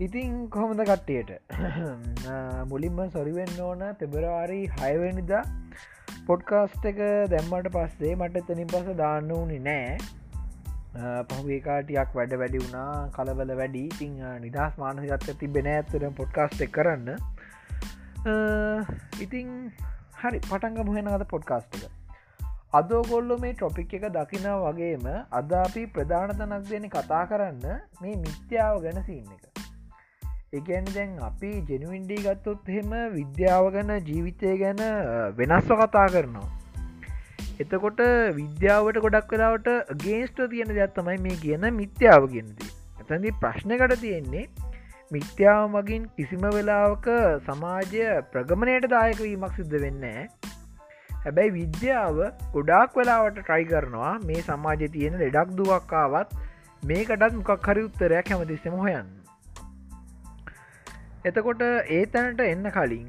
[0.00, 1.30] ඉතින් කොහොමද කට්ටියට?
[2.70, 3.80] මුලින්ම සොරිවෙන්න ඕන.
[3.98, 5.42] පෙබරවාරි හයවනිදා
[6.28, 7.00] පොඩ්කාස්ට එක
[7.32, 9.98] දැම්මට පස්සේ මට එතනින් පස දාන්න වුණි නෑ.
[11.32, 12.94] පහුේකාටයක් වැඩ වැඩි වුණා.
[13.16, 13.84] කලබල වැඩි.
[13.86, 14.14] ඉතිං
[14.44, 17.10] නිදහස් මානසිකත්ත තිබෙන ඇත්තර පොඩ්කාස්ට එක් කරන්න.
[19.20, 19.52] ඉතිං
[20.22, 21.90] හරි පටන්ග මුහෙන අද පොඩ්කාස්ට එක.
[22.74, 27.64] අදෝගොල්ලො මේ ටොපික් එක දකිනා වගේම අද අපි ප්‍රධාන තනක් දෙන කතා කරන්න
[28.00, 29.57] මේ මිත්‍යාව ගැන සින්න එක.
[30.52, 34.78] එකන දැන් අපි ජෙනුවින්ඩී ගත්තොත් එහෙම විද්‍යාව ගැන ජීවිතය ගැන
[35.36, 36.46] වෙනස්ව කතා කරනවා.
[37.60, 38.00] එතකොට
[38.38, 39.68] විද්‍යාවට ගොඩක් වෙලාවට
[40.04, 44.46] ගේස්ට තියෙන දෙයක්ත්තමයි මේ කියන මිත්‍යාව ගෙන්දී ඇතැදි ප්‍රශ්නකට තියෙන්නේ
[45.10, 47.10] මිත්‍යාව මගින් කිසිම වෙලාවක
[47.44, 50.08] සමාජය ප්‍රගමණයට දායක වීමක් සිද්ධ වෙන්න
[51.20, 52.24] හැබැයි විද්‍යාව
[52.56, 56.36] ගොඩාක් වෙලාවට ට්‍රයි කරනවා මේ සමාජය තියෙන ලෙඩක් දුවක්කාවත්
[56.82, 59.17] මේකටත් මොකක් හරි උත්තරයක් හැමතිස්සම හොයන්න.
[61.24, 63.06] එතකොට ඒ තැනට එන්න කලින්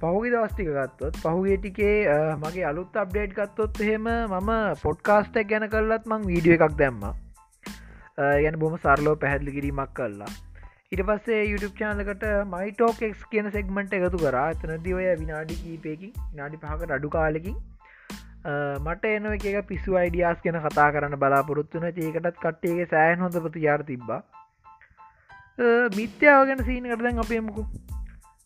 [0.00, 4.50] පහුගි දවස්ටික ගත්තොත් පහුගේ ටිකේ මගේ අලුත් අප්ඩේට් ගත්තොත් එහෙම මම
[4.82, 7.04] පොඩ්කාස්ටක් ගැන කරලත් මං වීඩිය එකක් දැම්ම.
[8.16, 10.32] ගැන බොම සරලෝ පැහැදිලි කිරීමක් කල්ලා
[10.92, 14.50] ඉට පස්සේ YouTube චානලකට මයිටෝකෙක්ස් කියන සෙක්මට එකතු කරා.
[14.54, 17.56] එතනද ඔය විනාඩි කීපයකින් නාඩි පහකට අඩු කාලෙකින්
[18.84, 24.24] මට එන එක පිස්සු අයිඩියස් ගැන කතා කරන්න බලාපොරොත්තුන ඒකටත් කට්ටේගේ සෑන් හොඳ ප්‍රතිචාර තිබ්බා.
[25.58, 27.66] මිත්‍යාව ගැන සීන කරදැන් අපේමුකු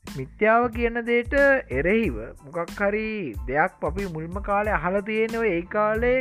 [0.05, 1.35] මිත්‍යාව කියන දේට
[1.71, 6.19] එරෙහිව මොකක් හරි දෙයක් අපි මුල්ම කාලය අහල තියෙනව ඒ කාලේ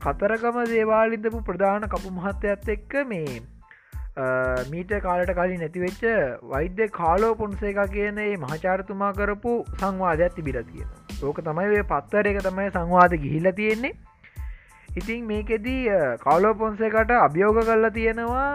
[0.00, 3.42] කතරකම දේවාලින්දපු ප්‍රධාන කපු මහත්තයත් එක්ක මේ
[4.70, 6.02] මීට කාලට කලින් නැතිවෙච්ච
[6.48, 10.88] වෛද්‍ය කාලෝ පොන්සේ එක කියන ඒ මහචාරතුමා කරපු සංවාධයක් තිබිල තියෙන
[11.22, 13.94] ඕක තමයි පත්තර එක තමයි සංවාධ ගිහිල්ල තියෙන්නේ.
[14.96, 15.84] ඉතින් මේකෙදී
[16.20, 18.50] කවලෝ පොන්සේකට අභියෝග කරලා තියෙනවා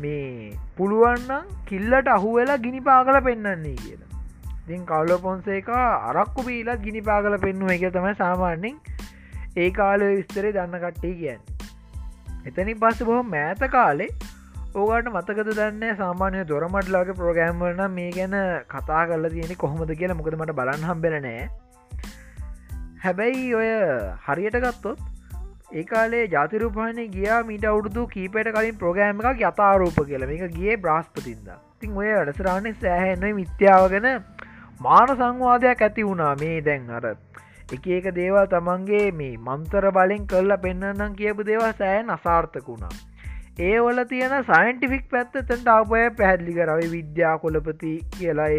[0.00, 4.08] මේ පුළුවන්නම් කිල්ලට අහු වෙලා ගිනි පාගල පෙන්න්නන්නේ කියලා.
[4.60, 8.76] ඉතින් කවලෝ පොන්සේක අරක්කු පීලත් ගිනි පාගල පෙන්නුව එක තමයි සාමාන්‍යෙන්
[9.56, 11.40] ඒ කාලය විස්තරේ දන්න කට්ටේ කියන්න.
[12.46, 14.12] එතනි පස්ස බොහොම මෑත කාලේ
[14.76, 20.60] ඕකට මතකද දන්න සාමානය දොරමටලාගේ ප්‍රෝගෑම්වරන මේ ගැන කතා කරලා තියෙනෙ කොහොමද කියලා මොකද මට
[20.60, 21.44] බලන් හම්බෙනනෑ
[23.02, 23.70] හැබැයි ඔය
[24.26, 25.08] හරියට ගත්තොත්
[25.72, 30.22] ඒකාලේ ජාතිරූපහන ගියා මීට අවුරුදු කීපයට කලින් ප්‍රෝගෑම එකක් යතාරූප කියල.
[30.26, 34.08] මේක ගිය බ්‍රාස්පතින්ද තින් ඔය අඩසරාණය සෑහෙන්නයි මිත්‍යාවගෙන
[34.80, 36.34] මාන සංවාදයක් ඇති වුණා.
[36.40, 37.04] මේ දැන් අර
[37.72, 42.94] එක ඒක දේවල් තමන්ගේ මේ මන්තර බලෙන් කරලා පෙන්න්නනම් කියපු දේවා සෑන් අසාර්ථක වුණා.
[43.60, 48.50] ඒ වල තියෙන සයින්ටිෆික් පැත්ත තැන්ට අපය පැහැදිලි කරයි විද්‍යා කොලපති කියලා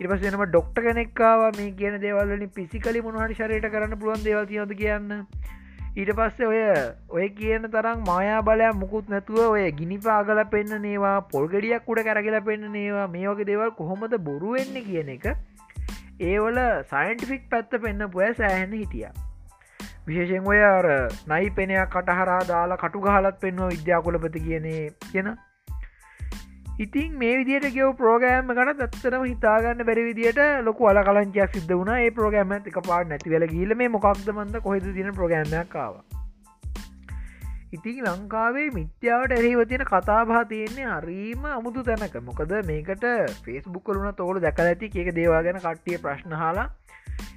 [0.00, 5.24] කෙනෙකාවා ඉරිපසනම ඩොක්ට කෙනෙක්කාව මේ කියන දේවල්ලින් පිසිකලි මොනහට ශරයට කරන්න පුළුවන් දේවල් තියොද කියන්න.
[5.96, 6.60] ඊට පස්සේ ඔය
[7.08, 12.40] ඔය කියන තරම් මායා බලයක් මුකුත් නැතුව ඔය ගිනි පාගල පෙන්න්න නේවා පොල්ගඩියක් උඩ කරගලා
[12.40, 15.26] පෙන්න්න නේවා මේ වගේ දේවල් කොහොමද බොරුවෙන්න කියන එක
[16.20, 19.08] ඒවල සයින්ටිෆික් පැත්ත පෙන්න්න පුය සෑහෙන හිටිය.
[20.06, 25.36] විශේෂෙන් ඔය අර නයි පෙනයක් කටහරා දාලා කටු ගහලත් පෙන්වා විද්‍යාකොලපති කියනේ කියෙන
[26.78, 31.90] ඉතින් මේ විදිට ගෙව ප්‍රෝගෑම ගන දත්තරම හිතාගන්න බැරි විදිට ලොක අල කලංචයක් සිද්ධ වුණ.
[31.94, 35.96] ඒ ප්‍රෝගෑම එක පාට නැති වෙල ගීල මේ මොකක්ද මන්ද කොහෙද තින ප්‍රෝගෑමක්කාව
[37.76, 42.14] ඉතින් ලංකාවේ මිත්‍යාවට එරහිව තියෙන කතාබා තියෙන්නේ හරීම අමුතු තැනක.
[42.28, 43.08] මොකද මේකට
[43.46, 46.68] ෆෙස්බුක් කරුණ තෝල දැක ඇති එක දේවා ගැන කට්ටිය ප්‍රශ්න හලා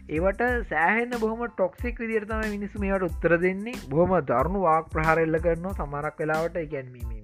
[0.10, 3.82] ඒවට සෑහෙන්න බොහම ටොක්සික් විදිරතම මිනිස් මේට උත්තර දෙන්නේ.
[3.90, 6.64] බොහම දරුණු වාක් ප්‍රහාරෙල්ල කරනවා සමරක් වෙලාවට.
[6.68, 7.22] ඉගැන්වීමේ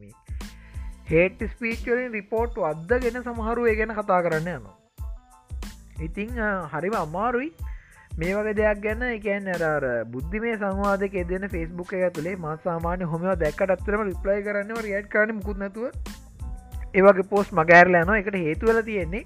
[1.07, 4.75] හේට ස්පීච්වලින් රිපෝට් අදගෙන සමහරුව ගැන කතා කරන්න යනවා.
[6.01, 6.37] ඉතිං
[6.73, 7.49] හරිම අමාරුයි.
[8.19, 13.25] මේ වගේ දෙයක් ගැන්න එකන් අර බුද්ධි මේ සංවාදක දෙන ෆෙස්බුක් එක තුළේ මසාමාන්‍ය හොම
[13.43, 15.85] දැක්කට අත්තරම රිප්ලයි කරන්න රියට් කරන මුකුත්නතුව
[16.93, 18.17] ඒවගේ පෝස්් මගෑරල යනවා.
[18.21, 19.23] එකට හේතුවල තියෙන්නේ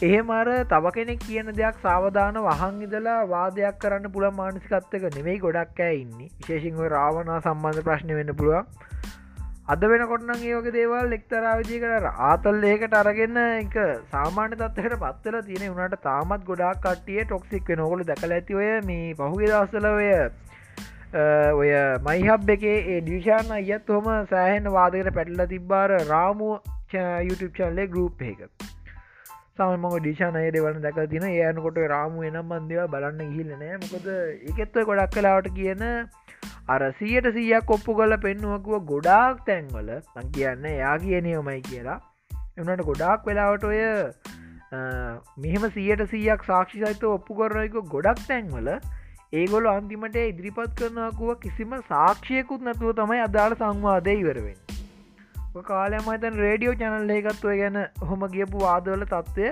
[0.00, 5.84] එහෙ මර තව කෙනෙක් කියන දෙයක් සාවධාන වහන් ඉදලා වාදයක් කරන්න පුළ මානසිකත්තක නෙවෙයි ගොඩක්
[5.86, 6.16] ඇ ඉන්න.
[6.38, 8.66] විශේෂංව රාවනා සම්බන්ධ ප්‍රශ්න වෙන්න පුළුවන්.
[9.68, 13.76] අද වෙනකොටන ඒවගේ දේවල් එක්තරාවිදි කර ආතල් ඒකට අරගන්න එක
[14.10, 19.52] සාමාන්‍ය තත්වයට පත්තල තියෙන වුණට තාමත් ගොඩක් කට්ටිය ටොක්සික් නොකොල දැකල ඇති ඔය මේ පහුගේ
[19.52, 20.10] දස්සලවය
[21.54, 21.70] ඔය
[22.02, 26.58] මයිහබ් එකේ ඒ ඩිවිශාන අයත් හොම සෑහෙන් වාදකට පැටල්ල තිබ්බාර රාමුව
[27.22, 28.42] YouTube චල්ලේ ගරුප් එක
[29.56, 34.10] සමම ඩිෂානය දෙවන දැක තින ඒයනකොට රාමු එනම් මන්දව බලන්න ගිහිල්ලනෑ මොකද
[34.50, 35.86] එකෙත්ව ගොඩක් කලාවට කියන
[36.70, 39.90] අර සියට සීයක් කොප්පු කල පෙන්නුවකුව ගොඩාක් තැන්වල.
[40.12, 41.98] තන් කියන්න යා කියනයමයි කියලා.
[42.58, 43.80] එනට ගොඩාක් වෙලාවට ඔය
[45.38, 48.68] මෙහම සියට සීයක් සාක්ෂි සහිත ඔප්පු කරනයක ගොඩක් තැන්වල
[49.32, 57.56] ඒගොල අන්තිමට ඉදිරිපත් කරනකුව කිසිම සාක්ෂයකුත් නැතුව තමයි අදාළ සංවාදය ඉවරවෙන් කාලයමතන් රේඩියෝ චැනල් එකත්ව
[57.60, 59.50] ගැන හොම ගියපු වාදවල තත්ත්වය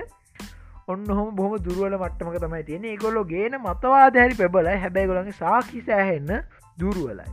[0.87, 6.31] ඔන්න හොම බොහම දුරුවල මට්ටමක තමයි තියෙන ගොලො ගේන මතවාදහැරි පෙබල හැබැයිගොලගේ සාකි සෑහෙන්න
[6.81, 7.27] දුරුවලයි.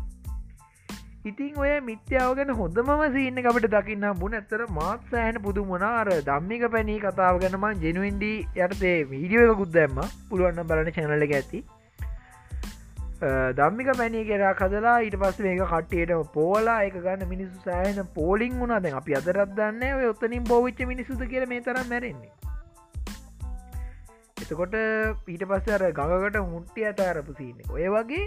[1.28, 6.66] ඉතින් ඔය මිත්‍යාව ගැන හොඳම සීන්න අපට දකින්න බුණ ඇත්තර මාත් සෑහන පුදු මොනාර දම්මික
[6.74, 8.30] පැණී කතාව ගැනම ජෙනුවෙන්ඩි
[8.66, 9.98] යටතේ වීඩියෝ එක ගුද්දැම්ම
[10.28, 11.62] පුළුවන්න බලන චැනල එක ඇති.
[13.58, 18.80] දම්මික පැණී කෙරා කදලා ඊට පස්ස මේක කට්ටියට පෝලා එක ගන්න මිනිස්සු සෑහන පෝලිං වුණා.
[18.80, 22.32] දැන් අපි අදරත් දන්න ඔය ඔත්තනින් බෝවිච්ච මිනිසුද කියල මේ තරම් මැරෙන්නේ.
[24.42, 24.76] එතකොට
[25.34, 28.26] ඊට පස්ස අර ගඟකට මුට්ටිය අතාරපු සින්න ඔය වගේ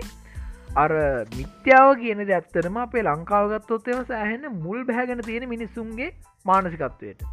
[0.76, 0.92] අර
[1.38, 6.14] මිත්‍යාව කියන ඇත්තරම අපේ ලංකාවගත්තොත්තම සෑහෙන මුල් බැහැගෙන තියෙන මිනිස්සුන්ගේ
[6.46, 7.24] මානසිකත්වයට.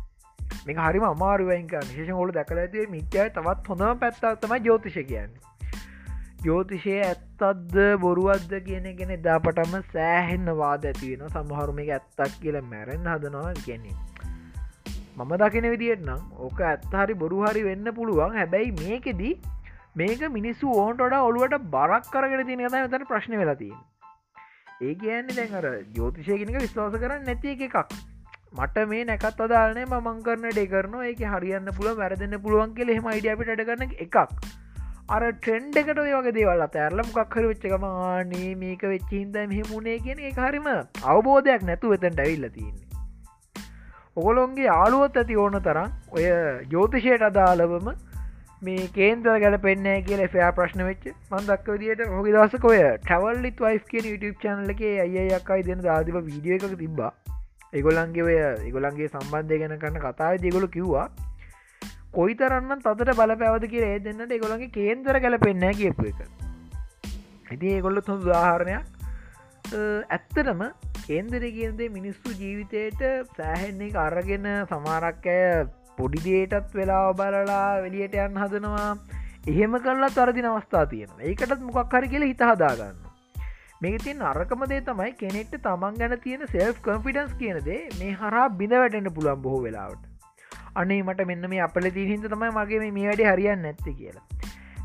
[0.66, 5.40] මේ හරිම අමාරුවයික විශේෂ හොල දැකල ඇතිේ මිත්‍යය තවත් හොඳම පැත්තාව තමයි ජෝතිෂ කියන්නේ.
[6.44, 13.52] ජෝතිෂය ඇත්තත්ද බොරුවද්ද කියන ගෙන එදාපටම සෑහෙන්න වාද ඇතිවෙන සමහරුම එක ඇත්තක් කියල මැරෙන් හදනවා
[13.66, 13.96] ගැනීම
[15.16, 18.34] මම දකින විදිට නම් ඕක ඇත්හරි බොරු හරි වෙන්න පුළුවන්.
[18.36, 19.34] හැබැයි මේකෙදී
[19.96, 23.76] මේක මිනිස්සු ඕන්ටොඩ ඔළුවට බරක් කරගෙන තින ත තන ප්‍රශ්න වෙලතින්
[24.82, 25.66] ඒ කියන්නේ දැන්ර
[25.98, 27.76] ජෝතිෂයගෙනක විශ්වාස කරන්න නැති එකක්.
[28.58, 33.62] මට මේ නැකත් අදාලනය මං කරන ඩෙකරන ඒක හරියන්න පුළුව වැරදන්න පුළුවන් කියල හෙම අයිඩියපිට
[33.68, 34.18] කරන එකක්.
[35.14, 40.68] අර ට්‍රෙන්ඩ් එකට වගේ දේවල් අතඇරලම් කක්කර වෙච්චකම ආනේ මේක වෙච්චින්ද මෙහෙමුණේ කියන එක හරිම
[41.12, 42.84] අවබෝධයක් නැතු වෙතැන්ට ඇවිල්ල තියන්නේ.
[44.16, 46.28] ඔගොලොන්ගේ යාලුවොත් ඇති ඕන තරම් ඔය
[46.74, 47.90] ජෝතිෂයට අදාලවම
[48.66, 53.84] මේ කේන්දර ගැල පෙන්නෑ කියල ෆයා ප්‍රශ්න වෙච් මන්දක් විදිට හොගි දසක ඔය ටවල්ලිත් වයිස්
[53.92, 57.12] කියන YouTube චනල එක අය අක්කයි දෙන දාදිව වීඩිය එකක තිබ්බා.
[57.78, 58.36] එගොලන්ගේ ඔය
[58.70, 61.06] එගොලන්ගේ සම්බන්ධය ගැන කන්න කතාව දෙගොලු කිව්වා
[62.16, 66.20] කොයි තරන්න තතට බල පැවද කිය ඒ දෙන්නට එගොලන්ගේ කේන්දර ගැල පෙන්නෑ කියපු එක.
[67.50, 68.84] ඇති ඒගොල්ලොත් හොඳ උදාහරණයක්.
[70.10, 70.62] ඇත්තටම
[71.06, 73.02] කේන්දර කියදේ මිනිස්සු ජීවිතයට
[73.38, 75.36] සෑහෙන්නේ අරගෙන සමාරක්කය
[75.98, 78.90] පොඩිදේටත් වෙලා බලලා වෙලියට යන්න හදනවා.
[79.50, 82.96] එහෙම කරලා තරදින අවස්ථා තියෙන ඒකටත් මොකක් හරි කියල හිත හදාගන්න
[83.82, 89.14] මේක තින් අරකමදේ තමයි කෙනෙක්ට තමන් ගැන තියෙන සෙල්ෆ් කම්ෆිඩන්ස් කියනදේ මේ හරා බිඳ වැටෙන්න්න
[89.16, 90.04] පුළන් බොහෝ වෙලාවට.
[90.80, 94.24] අනේ මට මෙන්න මේ අපල තිහින්ද තමයි මගේ මේ වැඩි හරියන්න නැත්ත කියලා.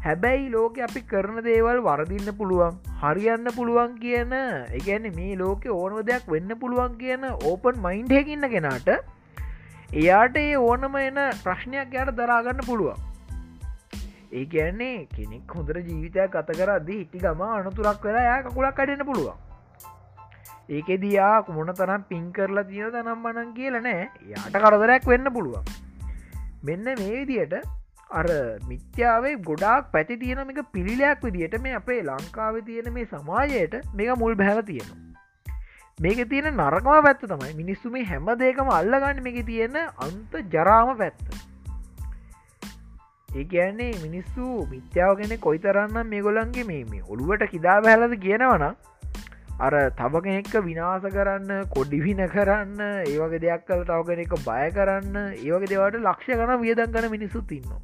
[0.06, 4.32] හැබැයි ලෝක අපි කරන දේවල් වරදින්න පුළුවන් හරියන්න පුළුවන් කියන
[4.78, 8.90] එකන මේ ලෝක ඕනව දෙයක් වෙන්න පුළුවන් කියන ඕපන් මයින්ඩයකින්න කෙනාට
[9.94, 13.00] එයාට ඒ ඕනම එන ප්‍රශ්නයක් යට දරාගන්න පුළුවන්.
[14.32, 19.36] ඒ කියන්නේ කෙනෙක් හොඳර ජීවිතයක් ගත කරදදි හිටි ගම අනතුරක් වෙලා යා කකුලක් කඩන්න පුළුවන්.
[20.70, 25.68] ඒක දයා මොන තරම් පින් කරලා තිය තනම් මනන් කියලනෑ යාට කරදරයක් වෙන්න පුළුවන්.
[26.64, 27.60] මෙන්න මේ විදියට
[28.12, 28.28] අර
[28.70, 34.36] මිත්‍යාවේ ගොඩාක් පැති තියෙන එක පිළිලයක් විදිට මේ අපේ ලංකාව තියෙන මේ සමාජයට මේක මුල්
[34.36, 35.11] බැහල තියෙනවා.
[36.02, 39.76] මේක තියෙන නරකම පැත්ත තමයි මිනිස්සු මේ හැම දේකම අල්ලගන්න මේක තියෙන
[40.06, 41.20] අන්ත ජරාම පැත්ත.
[43.30, 48.66] ඒ කියන්නේ මිනිස්සු මිත්‍යාව කෙනෙ කොයි තරන්න මේ ගොලන්ගේ මේ මේ ඔළුවට කිදා බැහලද කියනවන
[49.60, 55.72] අර තව කෙනෙක්ක විනාස කරන්න කොඩිවින කරන්න ඒවගේ දෙයක් කල තව කෙනෙක බය කරන්න ඒවගේ
[55.74, 57.82] දෙවට ලක්ෂ කන වියදන් කන මිනිස්සුත් ඉන්නවා.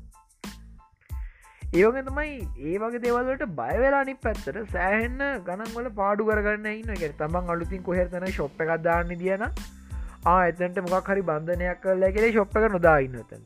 [1.67, 2.35] ඒවගේ තමයි
[2.65, 6.91] ඒ වගේ දෙවල්ලට බයවෙලා අනි පැත්තට සෑහෙන්න ගණන්වල පාඩු කරගන්න ඉන්න.
[6.95, 9.43] එක තමන් අලුතින් කොහෙතන ශොප් එකක් දාන්න දියන
[10.25, 13.43] ආ එතන්ට මොකක් හරි බන්ධනයක් කරලා කෙරේ ශොප් එක නොදා ඉන්නතන්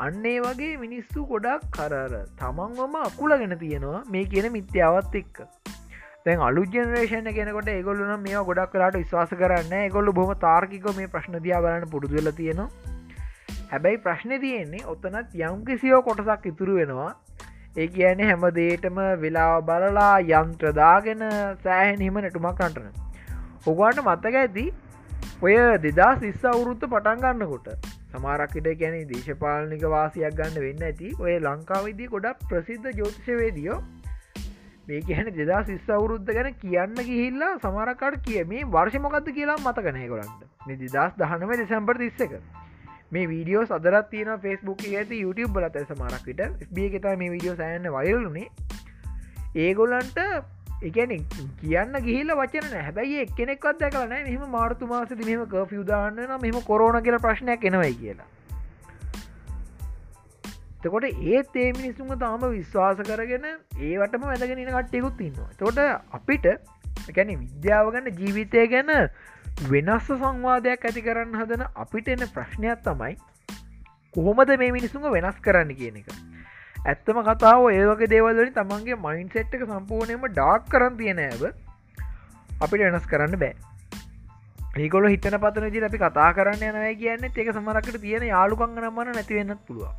[0.00, 5.44] අන්නේ වගේ මිනිස්සු ගොඩක් කරර තමන්වම අකුලගෙන තියෙනවා මේ කියන මිත්‍යාවත් එක්ක.
[6.24, 11.38] තැන් අලු ජනරේෂන කෙනකොට ඒගොල්ලුන මේ ගොඩක් කරට විශවාස කරන්න ගොල්ලු බොම තාර්කික මේ ප්‍රශ්න
[11.46, 12.91] දියා බලන්න පුරුදුල තියෙනවා.
[13.72, 17.12] හැබැයි ප්‍රශ්න තියෙන්නේ ඔත්තනත් යම්කිසියෝ කොටසක් ඉතුරු වෙනවා.
[17.76, 21.22] ඒ කියන්නේ හැම දේටම වෙලා බලලා යන්ත්‍රදාගෙන
[21.62, 22.90] සෑහෙන් හිම නැටුමක් කටන
[23.66, 24.64] ඔගන්ට මත්තක ඇති
[25.42, 32.08] ඔය දෙදා සිස්ස අවුරුත්ත පටන් ගන්නකොට සමාරක්කිට ගැන දේශපාලනික වාසියක් ගන්න වෙන්න ඇති ඔය ලංකාවිදී
[32.08, 33.78] ගොඩක් ප්‍රසිද්ධ ජෝතිෂවේදියෝ
[34.88, 40.36] මේ කියන දෙදා සිස්ස අවුරුද්ධ ගැන කියන්න ගිහිල්ලා සමරකාට කිය මේ වර්ෂමොකක්ද කියලා මතකනය කොරන්න
[40.66, 42.36] මේ දිදස් දහනව දෙසැම්පර් තිස්සක.
[43.12, 48.48] මේ වීඩියෝ සදරත් තියන ෆස්බුක් ඇති YouTube බලත සමාරක්විට ස්බිය එකතා මේ වීඩියෝ සෑන්න වයලුනේ
[49.56, 50.20] ඒගොල්ලන්ට
[50.82, 51.12] එකන
[51.60, 57.66] කියන්න ගිහිල වචන හැබැයි එක්කෙනෙක්වත් දැකලන මෙම මාර්තු මාස මෙම කෆියදාන්න මෙම කොරෝන කියල ප්‍රශ්නයක්
[57.70, 58.28] එනවයි කියලා.
[60.82, 63.46] තකොට ඒත් ඒ මිනිස්සුම තාම විශ්වාස කරගෙන
[63.80, 65.50] ඒවටම වැදගෙන කට්ටයකුත් ඉන්නවා.
[65.58, 65.78] තොට
[66.12, 66.48] අපිට
[67.08, 68.90] එකැන විද්‍යාව ගන්න ජීවිතය ගැන
[69.60, 73.16] වෙනස්ස සංවාදයක් ඇති කරන්න හදන අපිට එන ප්‍රශ්නයක් තමයි
[74.16, 76.08] කොහොමද මේ මිනිසුම වෙනස් කරන්න කියන එක.
[76.84, 81.44] ඇත්තම කතාව ඒවගේ දේවල්ලින් තමන්ගේ මයින් සෙට් එක සම්පූර්ණයම ඩාක් කරන්න තියෙන ඇව
[82.60, 83.54] අපිට වෙනස් කරන්න බෑ.
[84.76, 89.62] ඒකොල හිතන පතන ජි අපි කතා කරන්න යනය කියන්න ඒක සමරකට තියෙන යාලුකංග නම්මන නැතිවෙන්නත්
[89.68, 89.94] පුළුවන්.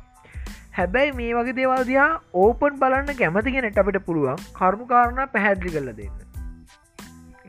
[0.76, 2.10] හැබැයි මේ වගේ දේවල්දයා
[2.42, 6.23] ඕපන් බලන්න කැමතිගෙනට අපිට පුළුවන් කරුණු කාරණ පැහැදිලි කල්ල දෙන්න.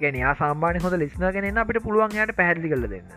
[0.01, 3.09] ගැන සාමාන්‍ය හොඳ ලිස්න ගෙනන්න අපිට පුළුවන් යට පැහැදිලි කල දෙන්න.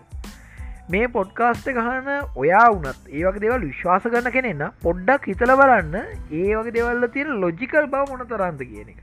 [0.91, 6.75] මේ පොඩ්කාස්ට ගහන ඔයා වනත් ඒවගේ දෙවල් විශ්වාස කරන කෙනෙන්න පොඩ්ඩක් හිතල බලන්න ඒ වගේ
[6.77, 9.01] දෙවල්ල තියෙන ලොජිකල් බව මොන තරන්ත කියන එක.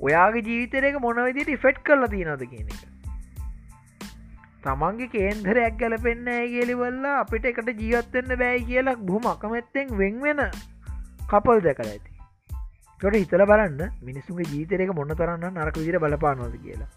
[0.00, 2.84] ඔයාගේ ජීවිතරක මොනවිදිට ෆෙට් කරලා තියෙනද කියන එක.
[4.64, 10.46] තමන්ගේ කේන්දරයක් ගැලපෙන්න ඇගේලිවල්ලා අපිට එකට ජීවත්වෙන්න බෑයි කියලා බොහම අකමැත්තෙන් වෙන්වෙන
[11.28, 12.09] කපල් දැකල ඇති.
[13.00, 16.88] කොට හිතල බලන්න මිනිස්සුගේ ජීතරක මොන්න තරන්න නරක විදිර බලපානොද කියලා.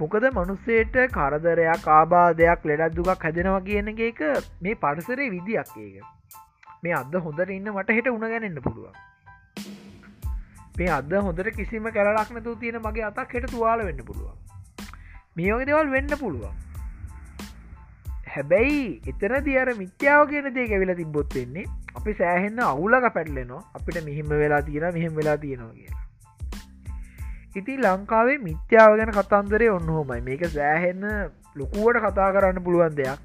[0.00, 4.20] මොකද මනුස්සේට කරදරයක් ආබාධයක් ලෙඩත් දුකක් හැදෙනවා කියන එක
[4.62, 6.04] මේ පරිසරේ විදියක් ඒක.
[6.82, 8.94] මේ අද හොඳට ඉන්න මට හෙට උන ගැනෙන්න්න පුළුවන්.
[10.78, 14.36] මේ අද හොඳට කිසිම කැලක් නැතු තියෙන මගේ අතක් හෙට තුවාල වෙන්න පුළුවන්.
[15.36, 16.54] මේෝක දෙවල් වෙන්න පුළුවන්.
[18.34, 21.66] හැබැයි එතන දියර මිත්‍යාව කියන දේ ඇවිල තිබොත් වෙන්නේ
[21.98, 26.04] අපි සෑහෙන්න අවුලක පැටලෙනවා අපිට මෙහිම වෙලා තියෙන මෙහෙම වෙලා තියෙනවා කියලා.
[27.56, 31.08] ඉති ලංකාවේ මිත්‍යාව ගැන කතන්දරේ ඔන්නහොමයි මේක සෑහෙන්න
[31.56, 33.20] ලොකුවට කතා කරන්න පුළුවන් දෙයක්.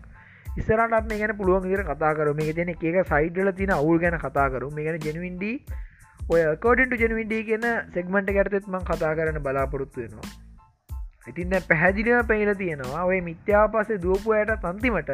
[0.58, 4.48] ඉස්සරට මේ ගැන පුළුවන් ඉර කතා කර මේ තියෙන එක සයිඩල තින අවුල් ගැන කතා
[4.50, 5.56] කරු මේ ගැන ජනවින්ඩී
[6.30, 7.66] ඔය කෝඩට ජනවින්ඩී කියන
[7.96, 10.30] සෙක්මට ගැටතෙත්මන් කතා කරන්න බලාපොරොත්තු වෙනවා.
[11.28, 15.12] ඉතින්න පැහැදිලිව පැහිල තියෙනවා ඔය මිත්‍යාව පසේ දුවපුයට තන්තිමට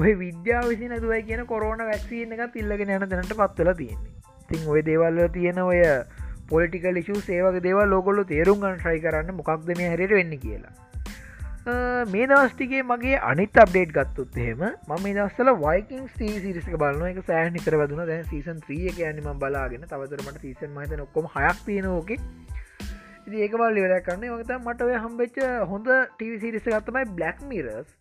[0.00, 4.12] ඔය විද්‍යාව විසි නැතුවයි කියන කොරෝන වැක්සිීන එකත් ඉල්ලගෙන යන දැනට පත්වල තියෙන්නේ.
[4.50, 5.80] තින් ඔය දේවල්ල තියෙන ඔය
[6.50, 10.72] පොලිටිකල් ිෂු සේවක දේව ලෝකොල්ල තේරුම් ගන් ට්‍රයි කරන්න මොකක්ද මේ හැරට වෙන්න කියලා.
[12.12, 17.50] මේ දවස්ටිගේ මගේ අනිත් අප්ඩේට් ගත්තුත් එහෙම ම දස්සල වයිකින් ස්ී සිරිසක බලන එක සෑහ
[17.56, 18.06] නිතර වදන.
[18.10, 19.84] දැන් සීසන් ත්‍රිය එක යන්නම බලාගෙන.
[19.90, 22.18] තවතරමට සීසන් මහිත ඔක්කොම හයක් තියෙනෝකේ
[23.42, 24.32] ඒකවල් ලිවරක් කරන්නේ.
[24.32, 25.36] වගත මට ඔය හම්බෙච්ච
[25.74, 27.92] හොඳ ටීවිසිරිස ගත්තමයි බ්ලක් මිරස්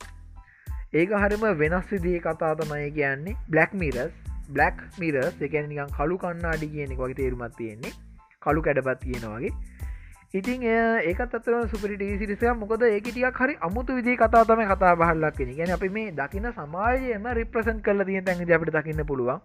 [0.93, 3.35] ඒක හරිම වෙනස් විදිී කතා තමයි කියන්නේ.
[3.49, 4.13] බ්ලක් මිරස්
[4.49, 7.93] බ්ලක් මිරස් එක නිකන් කලු කන්න අඩි කියනෙක් වගේ තේරුමත් තියෙන්නේ.
[8.41, 9.51] කලු කැඩපත් තියෙනවාගේ
[10.31, 15.51] ඉතින් ඒකත් අතර සුපිට සිරිස මොකද ඒකටියක් හරි අමුතු විදි කතා තම කතා බහල්ලක් කෙන
[15.57, 19.41] ගැන අපි මේ දකින සමාජයම රිප්‍රසන් කල තිය තැන්ග අපට දකින්න පුළුවන්.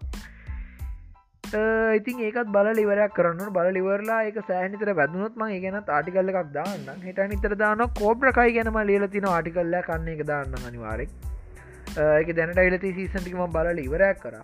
[1.97, 7.01] ඉතින් ඒකත් බල ලිවරයක් කරන්න බල ලිවරලා එක සෑනිතර වැදනුත් ම ගැන ආටිකල්ල එකක් දාන්න
[7.03, 11.34] හිට නිතර දාන කෝබ්‍රකයි ගැනම ලියල තින ආටිකල්ල කන්න එක දාන්න අනිවාරෙක්
[11.97, 14.35] එක දැනට ඉලති සීසන්ටිකම බල ඉවරයක් කර.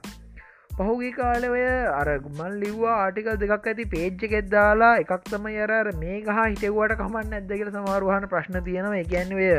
[0.72, 6.41] පහුගේ කාලවය අරගුමන් ලිව්වා ආටිකල් දෙකක් ඇති පේජ්ජ එකෙත් දාලා එකක් තම යර මේ ගහ
[6.41, 9.01] හිටවට කමන්න ඇදකල සමාරුහන ප්‍රශ්න තියෙනවා.
[9.03, 9.50] එකැන්වය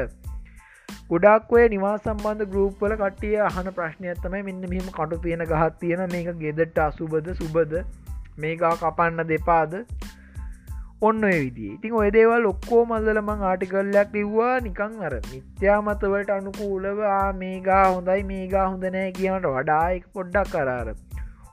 [1.11, 6.33] ගොඩක් ඔය නිවා සම්බන්ධ ගරුප්වල කටිය අහන ප්‍රශ්නයත්තමයි මෙන්න මෙහම කටු තියෙන ගහත් තියෙන මේක
[6.39, 7.77] ගෙදට අසුබද සුබද?
[8.39, 9.73] මේකා කපන්න දෙපාද?
[11.07, 14.53] ඔන්න ඔය විදි ඉතින් ඔය දේවල් ඔක්කෝ මල්දල මං ආටිකල්ලයක් ලිව්වා.
[14.67, 17.01] නිකං අර මිත්‍යාමතවට අනුකූලව
[17.41, 20.93] මේගා හොඳයි මේගා හොඳනෑ කියනට වඩායික පොඩ්ඩක් කරාර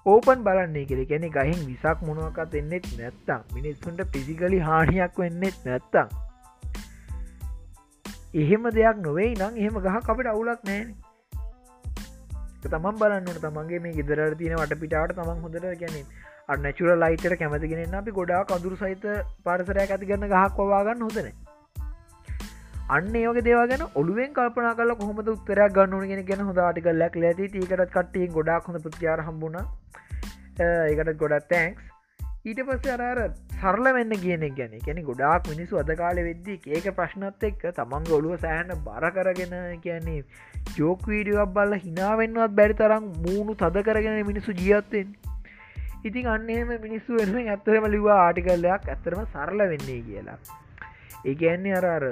[0.05, 6.07] ඕපන් බලන්නේ කෙර කැනෙ ගහින් විසක් මොනුවකත් එන්නෙත් නැත්තම් මිනිස්සුන්ට පිසිකලි හානියක් වෙන්නෙත් නැත්තම්.
[8.35, 10.89] එහෙම දෙයක් නොවෙයි නම් එහෙම ගහ අපිට අවුලක් නෑන.
[12.63, 16.01] තමන් බලන්නට තමන්ගේ මේ ගෙදර තියෙන වට පිටාට තමන් හොඳට ගැන
[16.57, 19.05] නැචුර ලයිටර කැමතිගෙන අපි ගොඩා කදුරු සහිත
[19.43, 21.31] පාරසරයක් ඇති ගන්න ගහක් වවාගන්න හොදන
[22.89, 27.45] අන්න ඒක දේවගෙන ඔලුවෙන් කල්පනා කල කොහොම උත්තරයක් ගන්නන ගෙන ගැන හොඳ ආටිකල්ලක් ඇති.
[27.55, 29.59] ඒකටත් කට්ටිය ගොඩක් හොඳ ප්‍රතිාර හම්බුණ.
[30.59, 31.83] ඒකට ගොඩත් තැන්ක්ස්
[32.45, 33.21] ඊට පස්ස අරර
[33.59, 34.73] සරල වෙන්න කියන ගැන.
[34.79, 40.23] කැනෙ ගොඩාක් මිනිසු අද කාල වෙද්දී ඒක ප්‍රශ්නත් එක්ක තමන් ගොලුව සෑහන බර කරගෙන කියන්නේ
[40.77, 45.13] ජෝක වීඩියක් බල්ල හිනාවෙන්වත් බැරි තරම් මූුණු තද කරගෙන මිනිස්සු ජීවත්තෙන්
[46.05, 50.37] ඉතින් අන්නේම මිනිස්සු වෙනුවෙන් ඇත්තරම ලිවා ආටිකල්ලයක් ඇත්තරම සරල වෙන්නේ කියලා.
[51.25, 52.05] ඒගැන්නේ අරර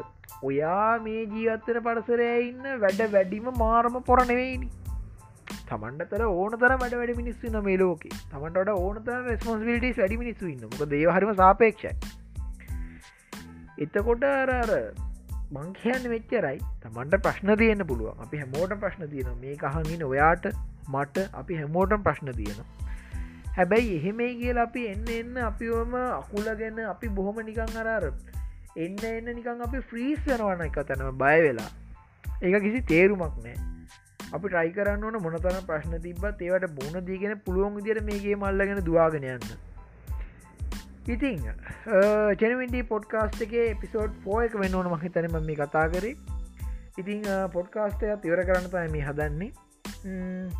[0.44, 4.70] ඔයා මේ ජීවත්තන පරසරය ඉන්න වැඩ වැඩිම මාරම පොරනෙවෙයිනි
[5.70, 8.06] තමන්ට තර ඕන තර වැඩ වැඩ මිනිස්සු න මේ ලෝක.
[8.32, 11.94] තමන්ට ඕන තර රස්පොන්සිිලිට වැඩි මිනිස්සු ඉන්න මොක දේහරම සාපේක්ෂයි.
[13.78, 14.74] එතකොට අරර
[15.58, 18.20] මංකයන්න වෙච්චරයි තමන්ට ප්‍රශ්න තියන්න පුළුවන්.
[18.26, 20.52] අපි හැමෝට ප්‍රශ්න තියෙන මේ කහගින ඔයාට
[20.96, 21.26] මට.
[21.42, 22.87] අපි හැමෝටම් ප්‍රශ්න තියෙනවා.
[23.58, 28.06] හැබැයි එහෙමයි කියලා අපි එන්න එන්න අපිවම අකුලගෙන අපි බොහොම නිකං අරර
[28.78, 31.72] එන්න එන්න නිකං අපි ෆ්‍රීස් වෙනවන එක තැනම බය වෙලා.
[32.42, 33.56] ඒක කිසි තේරුමක් නෑ
[34.30, 39.28] අපි ට්‍රයි කරන්න ඕන මොනතරම් ප්‍රශ්න තිබත් ඒවට බොන දීගෙන පුළුවන් විදිර මේගේ මල්ලගෙන දවාගෙන
[39.28, 39.48] යන්න.
[41.08, 41.44] ඉතිං
[42.40, 46.18] චනවින්ඩී පොඩ්කාස්ට එක පිසෝඩ් ෆෝ එක වෙන්න ඕන මහිතනම මේ කතා කරේ.
[46.98, 47.24] ඉතිං
[47.54, 49.52] පොඩ්කාස්ටය තිවර කරන්න තයි මේ හදන්නේ.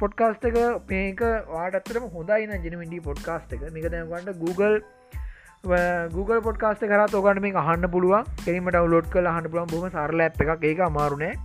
[0.02, 0.58] පොඩ්කාස්ට එක
[0.92, 1.22] මේක
[1.56, 3.66] වාටත්තරම හොඳයින ජනවින්ඩී පොඩ්කාස්ට එක.
[3.76, 4.80] මික දැන්ගන්නට Google
[6.16, 8.28] Google පොඩ්කාස්ට කර තෝගන්න මේ අහන්න පුළුවන්.
[8.46, 9.72] කෙරීමට අවලෝඩ් කල අහන්න පුළුවන්.
[9.74, 10.68] බොම සරල ඇ් එකක්.
[10.72, 11.36] ඒක අමාරුණෑ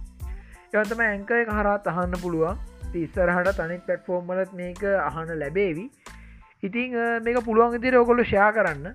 [0.82, 2.60] යතම ඇංක එක හරත් අහන්න පුළුවන්.
[3.04, 5.86] ඉස්සරහට තනික් පැට්ෆෝර්ම්මලත් මේක අහන්න ලැබේවි.
[6.62, 8.92] ඉතිං මේක පුළුවන් ඉදිර ඔකොල්ල ෂයා කරන්න.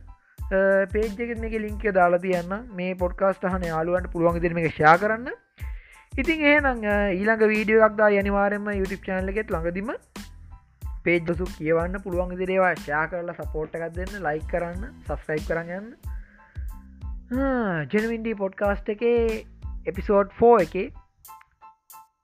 [0.94, 2.54] පේජ්ජක මේක ලින්ක දාලා තියන්න.
[2.80, 5.28] මේ පොඩ්කාස්ට හන යාලුවන්ට පුළුවන් ඉදිර මේ ෂයා කරන්න.
[6.18, 6.80] ඉතින් ඒනම්
[7.16, 9.90] ඊළඟ වීඩියෝක්දා යනිවාරෙන්ම YouTube චානලගෙත් ළඟදිම
[11.06, 15.86] පේජ්දසු කියවන්න පුළුවන් දිරේවා ශා කරලා සපෝට් එකක් දෙන්න ලයි කරන්න සස්ක්‍රයි් කරගන්න
[17.94, 19.22] ජනවින්ඩී පොඩ්කාස්ට් එකේ
[19.86, 20.76] එපිසෝඩ් ෆෝ එක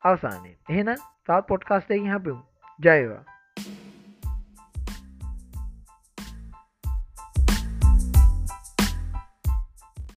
[0.04, 0.50] අවසානය.
[0.70, 0.92] එහෙන
[1.26, 2.42] තාත් පොඩ්කාස්ටයකින් හැපිමු.
[2.80, 3.22] ජයවා